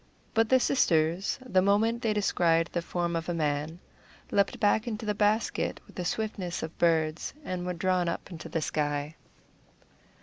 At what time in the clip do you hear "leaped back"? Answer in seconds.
4.31-4.87